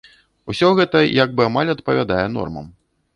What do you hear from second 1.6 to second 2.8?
адпавядае нормам.